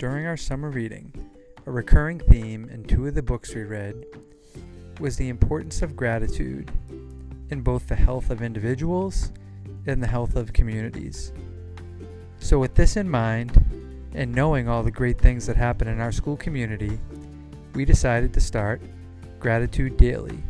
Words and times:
during 0.00 0.24
our 0.24 0.36
summer 0.36 0.70
reading, 0.70 1.12
a 1.66 1.70
recurring 1.70 2.18
theme 2.18 2.70
in 2.70 2.82
two 2.84 3.06
of 3.06 3.14
the 3.14 3.22
books 3.22 3.54
we 3.54 3.64
read 3.64 4.06
was 4.98 5.18
the 5.18 5.28
importance 5.28 5.82
of 5.82 5.94
gratitude 5.94 6.72
in 7.50 7.60
both 7.60 7.86
the 7.86 7.94
health 7.94 8.30
of 8.30 8.40
individuals 8.40 9.30
and 9.86 10.02
the 10.02 10.06
health 10.06 10.36
of 10.36 10.54
communities. 10.54 11.34
So, 12.38 12.58
with 12.58 12.74
this 12.74 12.96
in 12.96 13.10
mind, 13.10 13.62
and 14.14 14.34
knowing 14.34 14.70
all 14.70 14.82
the 14.82 14.90
great 14.90 15.18
things 15.18 15.46
that 15.46 15.56
happen 15.56 15.86
in 15.86 16.00
our 16.00 16.12
school 16.12 16.38
community, 16.38 16.98
we 17.74 17.84
decided 17.84 18.32
to 18.32 18.40
start 18.40 18.80
Gratitude 19.38 19.98
Daily. 19.98 20.42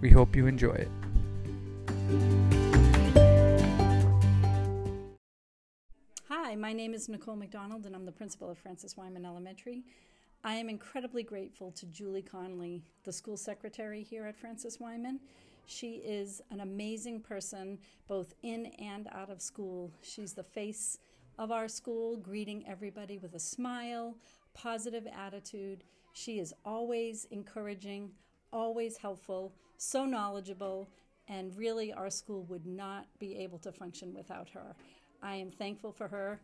We 0.00 0.10
hope 0.10 0.34
you 0.34 0.48
enjoy 0.48 0.74
it. 0.74 2.57
Hi, 6.48 6.54
my 6.54 6.72
name 6.72 6.94
is 6.94 7.10
Nicole 7.10 7.36
McDonald, 7.36 7.84
and 7.84 7.94
I'm 7.94 8.06
the 8.06 8.10
principal 8.10 8.48
of 8.48 8.56
Francis 8.56 8.96
Wyman 8.96 9.26
Elementary. 9.26 9.84
I 10.42 10.54
am 10.54 10.70
incredibly 10.70 11.22
grateful 11.22 11.70
to 11.72 11.84
Julie 11.84 12.22
Conley, 12.22 12.82
the 13.04 13.12
school 13.12 13.36
secretary 13.36 14.02
here 14.02 14.24
at 14.24 14.34
Francis 14.34 14.80
Wyman. 14.80 15.20
She 15.66 15.96
is 15.96 16.40
an 16.50 16.60
amazing 16.60 17.20
person, 17.20 17.78
both 18.06 18.32
in 18.42 18.72
and 18.78 19.10
out 19.12 19.28
of 19.28 19.42
school. 19.42 19.92
She's 20.00 20.32
the 20.32 20.42
face 20.42 20.96
of 21.38 21.50
our 21.52 21.68
school, 21.68 22.16
greeting 22.16 22.66
everybody 22.66 23.18
with 23.18 23.34
a 23.34 23.38
smile, 23.38 24.16
positive 24.54 25.06
attitude. 25.06 25.84
She 26.14 26.38
is 26.38 26.54
always 26.64 27.26
encouraging, 27.30 28.12
always 28.54 28.96
helpful, 28.96 29.52
so 29.76 30.06
knowledgeable, 30.06 30.88
and 31.28 31.54
really 31.58 31.92
our 31.92 32.08
school 32.08 32.44
would 32.44 32.64
not 32.64 33.04
be 33.18 33.36
able 33.36 33.58
to 33.58 33.70
function 33.70 34.14
without 34.14 34.48
her. 34.48 34.74
I 35.22 35.36
am 35.36 35.50
thankful 35.50 35.92
for 35.92 36.08
her 36.08 36.40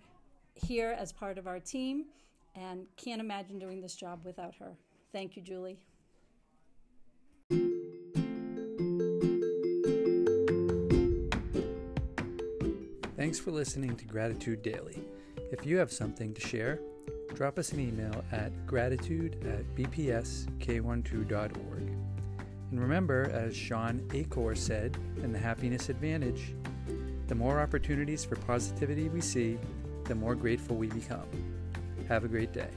here 0.54 0.96
as 0.98 1.12
part 1.12 1.38
of 1.38 1.46
our 1.46 1.60
team 1.60 2.06
and 2.54 2.86
can't 2.96 3.20
imagine 3.20 3.58
doing 3.58 3.80
this 3.80 3.96
job 3.96 4.20
without 4.24 4.54
her. 4.56 4.72
Thank 5.12 5.36
you, 5.36 5.42
Julie. 5.42 5.78
Thanks 13.16 13.38
for 13.38 13.52
listening 13.52 13.96
to 13.96 14.04
Gratitude 14.04 14.62
Daily. 14.62 15.02
If 15.50 15.64
you 15.64 15.78
have 15.78 15.90
something 15.90 16.34
to 16.34 16.40
share, 16.40 16.80
drop 17.34 17.58
us 17.58 17.72
an 17.72 17.80
email 17.80 18.22
at 18.32 18.66
gratitude 18.66 19.44
at 19.46 19.64
bpsk12.org. 19.74 21.96
And 22.70 22.80
remember, 22.80 23.30
as 23.32 23.56
Shawn 23.56 24.06
Achor 24.12 24.54
said 24.54 24.98
in 25.22 25.32
The 25.32 25.38
Happiness 25.38 25.88
Advantage, 25.88 26.54
the 27.26 27.34
more 27.34 27.60
opportunities 27.60 28.24
for 28.24 28.36
positivity 28.36 29.08
we 29.08 29.20
see, 29.20 29.58
the 30.04 30.14
more 30.14 30.34
grateful 30.34 30.76
we 30.76 30.88
become. 30.88 31.26
Have 32.08 32.24
a 32.24 32.28
great 32.28 32.52
day. 32.52 32.68